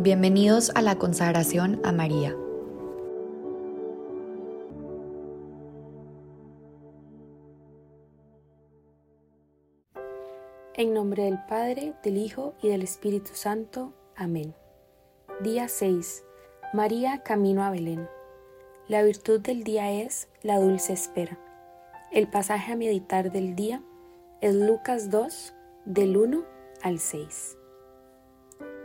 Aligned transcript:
Bienvenidos 0.00 0.70
a 0.76 0.80
la 0.80 0.96
consagración 0.96 1.80
a 1.82 1.90
María. 1.90 2.36
En 10.74 10.94
nombre 10.94 11.24
del 11.24 11.44
Padre, 11.48 11.94
del 12.04 12.16
Hijo 12.16 12.54
y 12.62 12.68
del 12.68 12.82
Espíritu 12.82 13.32
Santo. 13.34 13.92
Amén. 14.14 14.54
Día 15.40 15.66
6. 15.66 16.22
María 16.72 17.24
camino 17.24 17.64
a 17.64 17.72
Belén. 17.72 18.08
La 18.86 19.02
virtud 19.02 19.40
del 19.40 19.64
día 19.64 19.90
es 19.90 20.28
la 20.44 20.60
dulce 20.60 20.92
espera. 20.92 21.40
El 22.12 22.28
pasaje 22.28 22.74
a 22.74 22.76
meditar 22.76 23.32
del 23.32 23.56
día 23.56 23.82
es 24.40 24.54
Lucas 24.54 25.10
2, 25.10 25.54
del 25.86 26.16
1 26.16 26.44
al 26.84 27.00
6. 27.00 27.57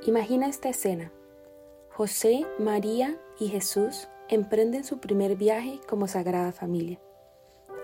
Imagina 0.05 0.47
esta 0.47 0.67
escena. 0.67 1.13
José, 1.89 2.45
María 2.59 3.17
y 3.39 3.47
Jesús 3.47 4.09
emprenden 4.27 4.83
su 4.83 4.97
primer 4.97 5.37
viaje 5.37 5.79
como 5.87 6.09
sagrada 6.09 6.51
familia. 6.51 6.99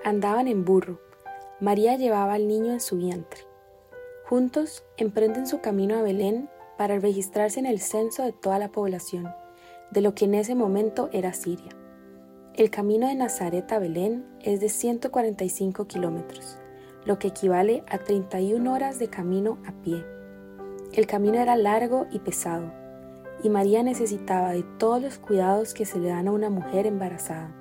Andaban 0.03 0.49
en 0.49 0.65
burro. 0.65 0.99
María 1.61 1.95
llevaba 1.95 2.33
al 2.33 2.45
niño 2.49 2.73
en 2.73 2.81
su 2.81 2.97
vientre. 2.97 3.41
Juntos 4.25 4.83
emprenden 4.97 5.47
su 5.47 5.61
camino 5.61 5.95
a 5.95 6.01
Belén 6.01 6.49
para 6.77 6.99
registrarse 6.99 7.57
en 7.57 7.65
el 7.65 7.79
censo 7.79 8.23
de 8.23 8.33
toda 8.33 8.59
la 8.59 8.69
población, 8.69 9.33
de 9.91 10.01
lo 10.01 10.13
que 10.13 10.25
en 10.25 10.35
ese 10.35 10.55
momento 10.55 11.09
era 11.13 11.31
Siria. 11.31 11.71
El 12.53 12.69
camino 12.69 13.07
de 13.07 13.15
Nazaret 13.15 13.71
a 13.71 13.79
Belén 13.79 14.25
es 14.41 14.59
de 14.59 14.67
145 14.67 15.87
kilómetros, 15.87 16.57
lo 17.05 17.17
que 17.17 17.29
equivale 17.29 17.85
a 17.87 17.99
31 17.99 18.73
horas 18.73 18.99
de 18.99 19.09
camino 19.09 19.57
a 19.65 19.71
pie. 19.83 20.18
El 20.91 21.05
camino 21.05 21.35
era 21.35 21.55
largo 21.55 22.07
y 22.11 22.17
pesado, 22.17 22.71
y 23.43 23.49
María 23.49 23.83
necesitaba 23.83 24.53
de 24.53 24.63
todos 24.79 24.99
los 24.99 25.19
cuidados 25.19 25.75
que 25.75 25.85
se 25.85 25.99
le 25.99 26.09
dan 26.09 26.27
a 26.27 26.31
una 26.31 26.49
mujer 26.49 26.87
embarazada. 26.87 27.55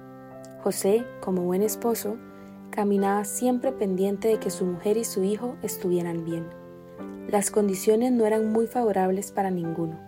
José, 0.62 1.04
como 1.20 1.42
buen 1.42 1.60
esposo, 1.60 2.16
caminaba 2.70 3.24
siempre 3.26 3.70
pendiente 3.70 4.28
de 4.28 4.38
que 4.38 4.50
su 4.50 4.64
mujer 4.64 4.96
y 4.96 5.04
su 5.04 5.24
hijo 5.24 5.56
estuvieran 5.62 6.24
bien. 6.24 6.46
Las 7.28 7.50
condiciones 7.50 8.12
no 8.12 8.24
eran 8.24 8.50
muy 8.50 8.66
favorables 8.66 9.30
para 9.30 9.50
ninguno. 9.50 10.00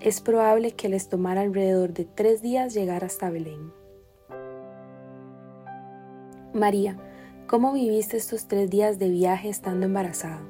Es 0.00 0.20
probable 0.20 0.72
que 0.72 0.90
les 0.90 1.08
tomara 1.08 1.40
alrededor 1.40 1.94
de 1.94 2.04
tres 2.04 2.42
días 2.42 2.74
llegar 2.74 3.04
hasta 3.04 3.30
Belén. 3.30 3.72
María, 6.52 6.98
¿cómo 7.46 7.72
viviste 7.72 8.18
estos 8.18 8.48
tres 8.48 8.68
días 8.68 8.98
de 8.98 9.08
viaje 9.08 9.48
estando 9.48 9.86
embarazada? 9.86 10.42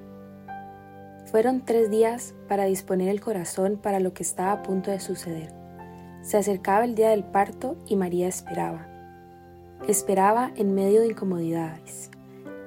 Fueron 1.31 1.65
tres 1.65 1.91
días 1.91 2.35
para 2.49 2.65
disponer 2.65 3.09
el 3.09 3.21
corazón 3.21 3.79
para 3.81 4.01
lo 4.01 4.13
que 4.13 4.25
estaba 4.25 4.51
a 4.51 4.63
punto 4.65 4.91
de 4.91 4.99
suceder. 4.99 5.53
Se 6.23 6.37
acercaba 6.37 6.85
el 6.85 6.97
día 6.97 7.11
del 7.11 7.23
parto 7.23 7.77
y 7.87 7.95
María 7.95 8.27
esperaba. 8.27 8.89
Esperaba 9.87 10.51
en 10.57 10.75
medio 10.75 11.03
de 11.03 11.07
incomodidades. 11.07 12.11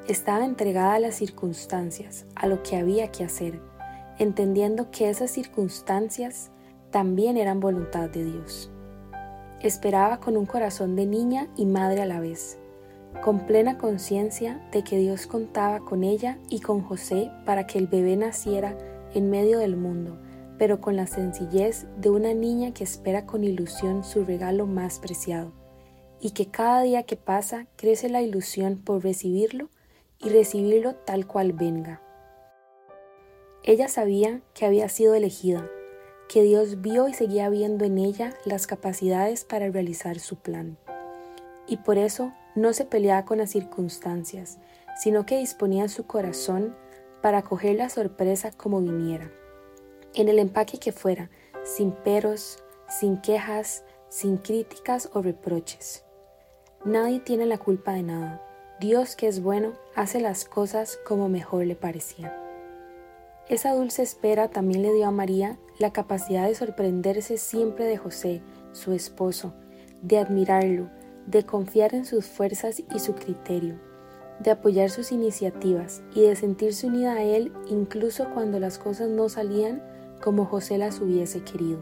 Estaba 0.08 0.46
entregada 0.46 0.94
a 0.94 1.00
las 1.00 1.16
circunstancias, 1.16 2.26
a 2.36 2.48
lo 2.48 2.64
que 2.64 2.78
había 2.78 3.12
que 3.12 3.26
hacer, 3.26 3.60
entendiendo 4.18 4.92
que 4.92 5.10
esas 5.10 5.30
circunstancias 5.30 6.50
también 6.90 7.36
eran 7.36 7.60
voluntad 7.60 8.10
de 8.10 8.24
Dios. 8.24 8.72
Esperaba 9.60 10.22
con 10.22 10.38
un 10.38 10.46
corazón 10.46 10.96
de 10.96 11.06
niña 11.06 11.50
y 11.58 11.66
madre 11.66 12.02
a 12.02 12.06
la 12.06 12.22
vez 12.22 12.60
con 13.22 13.46
plena 13.46 13.78
conciencia 13.78 14.66
de 14.72 14.84
que 14.84 14.98
Dios 14.98 15.28
contaba 15.28 15.80
con 15.82 16.04
ella 16.04 16.40
y 16.50 16.60
con 16.60 16.82
José 16.82 17.32
para 17.46 17.68
que 17.68 17.78
el 17.78 17.88
bebé 17.88 18.16
naciera 18.16 18.78
en 19.14 19.30
medio 19.30 19.60
del 19.60 19.76
mundo, 19.76 20.20
pero 20.58 20.82
con 20.82 20.96
la 20.96 21.08
sencillez 21.08 21.86
de 21.98 22.10
una 22.10 22.34
niña 22.34 22.74
que 22.74 22.84
espera 22.84 23.26
con 23.26 23.44
ilusión 23.44 24.04
su 24.04 24.24
regalo 24.24 24.66
más 24.66 25.00
preciado, 25.00 25.52
y 26.20 26.32
que 26.32 26.48
cada 26.48 26.82
día 26.82 27.04
que 27.04 27.16
pasa 27.16 27.68
crece 27.76 28.10
la 28.10 28.22
ilusión 28.22 28.78
por 28.78 29.04
recibirlo 29.04 29.70
y 30.20 30.30
recibirlo 30.30 30.96
tal 30.96 31.28
cual 31.28 31.54
venga. 31.54 32.02
Ella 33.64 33.88
sabía 33.88 34.42
que 34.54 34.66
había 34.66 34.90
sido 34.90 35.16
elegida, 35.16 35.70
que 36.28 36.44
Dios 36.44 36.82
vio 36.82 37.08
y 37.08 37.14
seguía 37.14 37.50
viendo 37.50 37.86
en 37.86 37.98
ella 37.98 38.34
las 38.46 38.68
capacidades 38.68 39.46
para 39.46 39.70
realizar 39.70 40.20
su 40.20 40.38
plan. 40.38 40.78
Y 41.68 41.78
por 41.78 41.98
eso 41.98 42.34
no 42.56 42.74
se 42.74 42.86
peleaba 42.86 43.26
con 43.26 43.40
las 43.40 43.52
circunstancias, 43.52 44.60
sino 45.02 45.26
que 45.26 45.38
disponía 45.38 45.88
su 45.90 46.06
corazón 46.06 46.76
para 47.22 47.40
acoger 47.40 47.76
la 47.76 47.90
sorpresa 47.90 48.52
como 48.52 48.82
viniera. 48.82 49.32
En 50.14 50.30
el 50.30 50.40
empaque 50.40 50.78
que 50.78 50.92
fuera, 50.92 51.30
sin 51.64 51.92
peros, 51.92 52.64
sin 52.88 53.18
quejas, 53.22 53.84
sin 54.10 54.38
críticas 54.38 55.10
o 55.14 55.22
reproches. 55.22 56.04
Nadie 56.86 57.20
tiene 57.20 57.46
la 57.46 57.58
culpa 57.58 57.94
de 57.94 58.04
nada. 58.04 58.42
Dios 58.80 59.16
que 59.16 59.28
es 59.28 59.42
bueno 59.42 59.74
hace 59.96 60.20
las 60.20 60.46
cosas 60.46 61.00
como 61.06 61.30
mejor 61.30 61.66
le 61.66 61.76
parecía. 61.76 62.38
Esa 63.50 63.74
dulce 63.74 64.04
espera 64.04 64.50
también 64.50 64.82
le 64.82 64.94
dio 64.94 65.08
a 65.08 65.12
María 65.12 65.58
la 65.80 65.92
capacidad 65.92 66.48
de 66.48 66.56
sorprenderse 66.56 67.38
siempre 67.38 67.86
de 67.86 67.98
José, 67.98 68.42
su 68.72 68.94
esposo, 68.94 69.54
de 70.02 70.18
admirarlo, 70.18 70.90
de 71.28 71.46
confiar 71.46 71.94
en 71.96 72.06
sus 72.06 72.26
fuerzas 72.26 72.84
y 72.94 73.00
su 73.00 73.16
criterio, 73.16 73.76
de 74.40 74.52
apoyar 74.52 74.90
sus 74.90 75.12
iniciativas 75.12 76.04
y 76.14 76.22
de 76.22 76.36
sentirse 76.36 76.88
unida 76.88 77.14
a 77.14 77.24
Él 77.24 77.52
incluso 77.70 78.30
cuando 78.34 78.60
las 78.60 78.78
cosas 78.78 79.10
no 79.10 79.30
salían 79.30 79.82
como 80.22 80.46
José 80.46 80.78
las 80.78 81.00
hubiese 81.02 81.44
querido. 81.44 81.80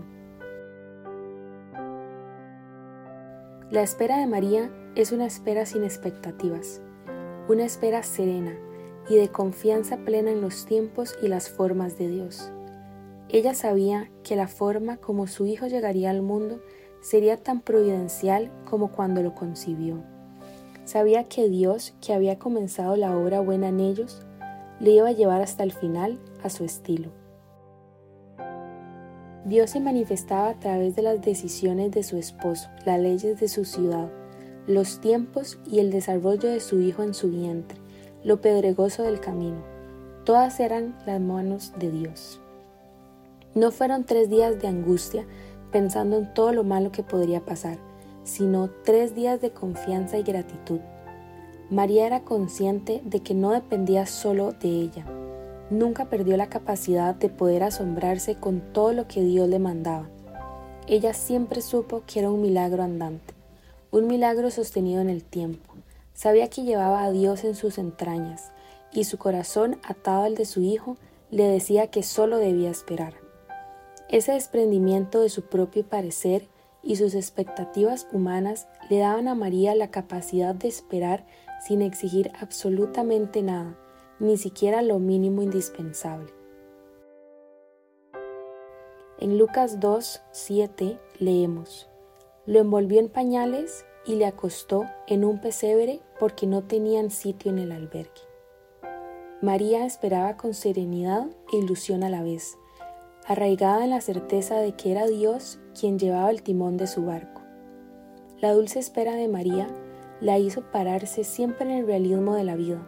La 3.69 3.83
espera 3.83 4.17
de 4.17 4.27
María 4.27 4.69
es 4.95 5.11
una 5.11 5.25
espera 5.25 5.65
sin 5.65 5.83
expectativas, 5.83 6.81
una 7.47 7.63
espera 7.63 8.03
serena 8.03 8.53
y 9.09 9.15
de 9.15 9.29
confianza 9.29 9.97
plena 9.97 10.31
en 10.31 10.41
los 10.41 10.65
tiempos 10.65 11.15
y 11.21 11.27
las 11.27 11.49
formas 11.49 11.97
de 11.97 12.07
Dios. 12.07 12.51
Ella 13.29 13.53
sabía 13.53 14.11
que 14.23 14.35
la 14.35 14.49
forma 14.49 14.97
como 14.97 15.25
su 15.27 15.45
hijo 15.45 15.67
llegaría 15.67 16.09
al 16.09 16.21
mundo 16.21 16.61
sería 17.01 17.37
tan 17.37 17.61
providencial 17.61 18.51
como 18.69 18.91
cuando 18.91 19.21
lo 19.21 19.35
concibió. 19.35 19.97
Sabía 20.85 21.25
que 21.25 21.49
Dios, 21.49 21.93
que 22.01 22.13
había 22.13 22.39
comenzado 22.39 22.95
la 22.95 23.15
obra 23.17 23.39
buena 23.41 23.69
en 23.69 23.79
ellos, 23.79 24.21
le 24.79 24.91
iba 24.91 25.09
a 25.09 25.13
llevar 25.13 25.41
hasta 25.41 25.63
el 25.63 25.71
final 25.71 26.19
a 26.43 26.49
su 26.49 26.63
estilo. 26.63 27.09
Dios 29.45 29.71
se 29.71 29.79
manifestaba 29.79 30.49
a 30.49 30.59
través 30.59 30.95
de 30.95 31.01
las 31.01 31.21
decisiones 31.21 31.91
de 31.91 32.03
su 32.03 32.17
esposo, 32.17 32.69
las 32.85 32.99
leyes 32.99 33.39
de 33.39 33.47
su 33.47 33.65
ciudad, 33.65 34.09
los 34.67 35.01
tiempos 35.01 35.59
y 35.65 35.79
el 35.79 35.91
desarrollo 35.91 36.49
de 36.49 36.59
su 36.59 36.79
hijo 36.79 37.01
en 37.03 37.13
su 37.13 37.29
vientre, 37.29 37.79
lo 38.23 38.41
pedregoso 38.41 39.03
del 39.03 39.19
camino. 39.19 39.63
Todas 40.25 40.59
eran 40.59 40.95
las 41.07 41.19
manos 41.19 41.73
de 41.79 41.89
Dios. 41.89 42.39
No 43.55 43.71
fueron 43.71 44.05
tres 44.05 44.29
días 44.29 44.61
de 44.61 44.67
angustia, 44.67 45.25
pensando 45.71 46.17
en 46.17 46.33
todo 46.33 46.53
lo 46.53 46.63
malo 46.63 46.91
que 46.91 47.03
podría 47.03 47.41
pasar, 47.41 47.77
sino 48.23 48.69
tres 48.83 49.15
días 49.15 49.41
de 49.41 49.51
confianza 49.51 50.17
y 50.17 50.23
gratitud. 50.23 50.79
María 51.69 52.05
era 52.05 52.21
consciente 52.21 53.01
de 53.05 53.21
que 53.21 53.33
no 53.33 53.51
dependía 53.51 54.05
solo 54.05 54.51
de 54.51 54.67
ella. 54.67 55.05
Nunca 55.69 56.09
perdió 56.09 56.35
la 56.35 56.49
capacidad 56.49 57.15
de 57.15 57.29
poder 57.29 57.63
asombrarse 57.63 58.35
con 58.35 58.59
todo 58.73 58.91
lo 58.91 59.07
que 59.07 59.23
Dios 59.23 59.47
le 59.47 59.57
mandaba. 59.57 60.09
Ella 60.87 61.13
siempre 61.13 61.61
supo 61.61 62.03
que 62.05 62.19
era 62.19 62.29
un 62.29 62.41
milagro 62.41 62.83
andante, 62.83 63.33
un 63.91 64.07
milagro 64.07 64.51
sostenido 64.51 65.01
en 65.01 65.09
el 65.09 65.23
tiempo. 65.23 65.73
Sabía 66.13 66.49
que 66.49 66.63
llevaba 66.63 67.03
a 67.03 67.11
Dios 67.11 67.45
en 67.45 67.55
sus 67.55 67.77
entrañas, 67.77 68.51
y 68.91 69.05
su 69.05 69.17
corazón, 69.17 69.77
atado 69.87 70.23
al 70.23 70.35
de 70.35 70.45
su 70.45 70.61
hijo, 70.61 70.97
le 71.29 71.45
decía 71.45 71.87
que 71.87 72.03
solo 72.03 72.37
debía 72.37 72.69
esperar. 72.69 73.20
Ese 74.11 74.33
desprendimiento 74.33 75.21
de 75.21 75.29
su 75.29 75.43
propio 75.43 75.85
parecer 75.87 76.49
y 76.83 76.97
sus 76.97 77.15
expectativas 77.15 78.07
humanas 78.11 78.67
le 78.89 78.97
daban 78.97 79.29
a 79.29 79.35
María 79.35 79.73
la 79.73 79.89
capacidad 79.89 80.53
de 80.53 80.67
esperar 80.67 81.25
sin 81.65 81.81
exigir 81.81 82.29
absolutamente 82.37 83.41
nada, 83.41 83.77
ni 84.19 84.35
siquiera 84.37 84.81
lo 84.81 84.99
mínimo 84.99 85.43
indispensable. 85.43 86.33
En 89.17 89.37
Lucas 89.37 89.79
2, 89.79 90.21
7 90.31 90.99
leemos, 91.19 91.87
Lo 92.45 92.59
envolvió 92.59 92.99
en 92.99 93.07
pañales 93.07 93.85
y 94.05 94.15
le 94.15 94.25
acostó 94.25 94.83
en 95.07 95.23
un 95.23 95.39
pesebre 95.39 96.01
porque 96.19 96.47
no 96.47 96.63
tenían 96.63 97.11
sitio 97.11 97.51
en 97.51 97.59
el 97.59 97.71
albergue. 97.71 98.21
María 99.41 99.85
esperaba 99.85 100.35
con 100.35 100.53
serenidad 100.53 101.27
e 101.53 101.57
ilusión 101.57 102.03
a 102.03 102.09
la 102.09 102.23
vez, 102.23 102.57
arraigada 103.31 103.85
en 103.85 103.91
la 103.91 104.01
certeza 104.01 104.57
de 104.57 104.73
que 104.73 104.91
era 104.91 105.07
Dios 105.07 105.57
quien 105.79 105.97
llevaba 105.97 106.29
el 106.31 106.43
timón 106.43 106.75
de 106.75 106.85
su 106.85 107.05
barco. 107.05 107.41
La 108.41 108.51
dulce 108.51 108.79
espera 108.79 109.15
de 109.15 109.29
María 109.29 109.67
la 110.19 110.37
hizo 110.37 110.69
pararse 110.69 111.23
siempre 111.23 111.65
en 111.65 111.77
el 111.79 111.87
realismo 111.87 112.35
de 112.35 112.43
la 112.43 112.57
vida, 112.57 112.85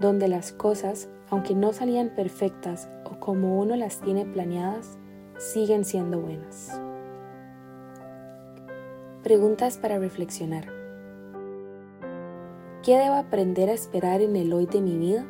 donde 0.00 0.26
las 0.28 0.52
cosas, 0.52 1.10
aunque 1.28 1.54
no 1.54 1.74
salían 1.74 2.14
perfectas 2.14 2.88
o 3.04 3.20
como 3.20 3.60
uno 3.60 3.76
las 3.76 4.00
tiene 4.00 4.24
planeadas, 4.24 4.96
siguen 5.36 5.84
siendo 5.84 6.18
buenas. 6.18 6.80
Preguntas 9.22 9.76
para 9.76 9.98
reflexionar. 9.98 10.72
¿Qué 12.82 12.96
debo 12.96 13.16
aprender 13.16 13.68
a 13.68 13.74
esperar 13.74 14.22
en 14.22 14.36
el 14.36 14.52
hoy 14.54 14.64
de 14.64 14.80
mi 14.80 14.96
vida? 14.96 15.26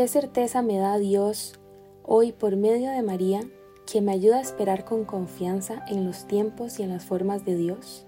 ¿Qué 0.00 0.08
certeza 0.08 0.62
me 0.62 0.78
da 0.78 0.96
Dios 0.96 1.60
hoy 2.04 2.32
por 2.32 2.56
medio 2.56 2.88
de 2.88 3.02
María 3.02 3.42
que 3.84 4.00
me 4.00 4.12
ayuda 4.12 4.38
a 4.38 4.40
esperar 4.40 4.86
con 4.86 5.04
confianza 5.04 5.84
en 5.88 6.06
los 6.06 6.26
tiempos 6.26 6.78
y 6.80 6.84
en 6.84 6.88
las 6.88 7.04
formas 7.04 7.44
de 7.44 7.54
Dios? 7.54 8.06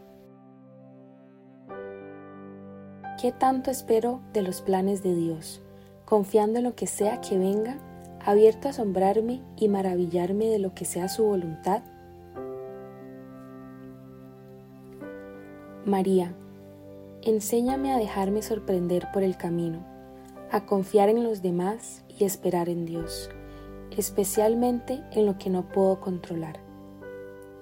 ¿Qué 3.21 3.31
tanto 3.31 3.71
espero 3.71 4.23
de 4.33 4.41
los 4.41 4.63
planes 4.63 5.03
de 5.03 5.15
Dios, 5.15 5.61
confiando 6.07 6.61
en 6.61 6.65
lo 6.65 6.75
que 6.75 6.87
sea 6.87 7.21
que 7.21 7.37
venga, 7.37 7.77
abierto 8.25 8.69
a 8.69 8.71
asombrarme 8.71 9.43
y 9.59 9.69
maravillarme 9.69 10.47
de 10.47 10.61
lo 10.61 10.75
que 10.75 10.87
sea 10.87 11.11
su 11.11 11.25
voluntad? 11.25 11.83
María, 15.85 16.33
enséñame 17.21 17.93
a 17.93 17.99
dejarme 17.99 18.41
sorprender 18.41 19.09
por 19.13 19.23
el 19.23 19.37
camino, 19.37 19.92
a 20.53 20.67
confiar 20.67 21.09
en 21.09 21.25
los 21.25 21.41
demás 21.41 22.05
y 22.09 22.25
esperar 22.25 22.69
en 22.69 22.85
Dios, 22.85 23.31
especialmente 23.97 25.03
en 25.13 25.25
lo 25.25 25.39
que 25.39 25.49
no 25.49 25.67
puedo 25.69 25.99
controlar. 25.99 26.61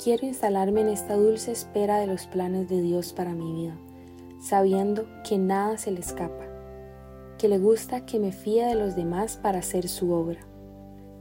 Quiero 0.03 0.27
instalarme 0.27 0.81
en 0.81 0.89
esta 0.89 1.15
dulce 1.15 1.53
espera 1.53 1.99
de 1.99 2.09
los 2.09 2.27
planes 2.27 2.69
de 2.69 2.83
Dios 2.83 3.13
para 3.13 3.33
mi 3.33 3.53
vida, 3.53 3.79
sabiendo 4.41 5.07
que 5.23 5.39
nada 5.39 5.79
se 5.79 5.93
le 5.93 6.01
escapa, 6.01 6.45
que 7.39 7.49
le 7.49 7.59
gusta 7.59 8.07
que 8.07 8.19
me 8.19 8.33
fíe 8.33 8.65
de 8.67 8.75
los 8.75 8.97
demás 8.97 9.37
para 9.37 9.61
hacer 9.61 9.87
su 9.87 10.13
obra, 10.13 10.41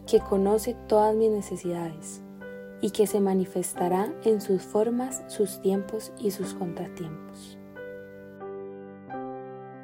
que 0.07 0.22
conoce 0.22 0.75
todas 0.88 1.15
mis 1.15 1.30
necesidades 1.30 2.22
y 2.81 2.89
que 2.89 3.06
se 3.06 3.19
manifestará 3.19 4.12
en 4.24 4.42
sus 4.42 4.63
formas, 4.63 5.22
sus 5.27 5.62
tiempos 5.62 6.13
y 6.18 6.31
sus 6.31 6.56
contratiempos. 6.56 7.60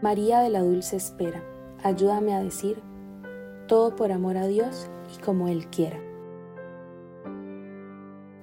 María 0.02 0.40
de 0.40 0.50
la 0.50 0.62
Dulce 0.62 0.96
Espera, 0.96 1.44
ayúdame 1.86 2.34
a 2.34 2.44
decir, 2.44 2.82
todo 3.68 3.96
por 3.96 4.12
amor 4.12 4.38
a 4.38 4.48
Dios 4.48 4.90
y 5.16 5.22
como 5.22 5.48
Él 5.48 5.68
quiera. 5.68 6.00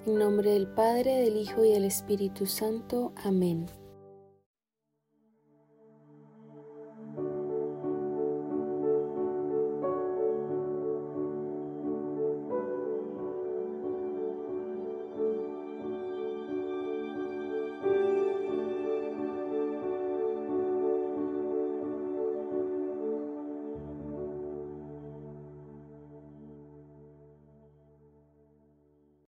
En 0.07 0.19
nombre 0.19 0.53
del 0.53 0.69
Padre, 0.69 1.17
del 1.17 1.37
Hijo 1.37 1.65
y 1.65 1.73
del 1.73 1.85
Espíritu 1.85 2.47
Santo. 2.47 3.13
Amén. 3.25 3.67